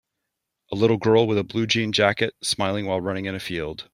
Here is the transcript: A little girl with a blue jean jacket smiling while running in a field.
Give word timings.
A 0.71 0.75
little 0.75 0.97
girl 0.97 1.27
with 1.27 1.37
a 1.37 1.43
blue 1.43 1.67
jean 1.67 1.91
jacket 1.91 2.33
smiling 2.41 2.87
while 2.87 2.99
running 2.99 3.25
in 3.25 3.35
a 3.35 3.39
field. 3.39 3.87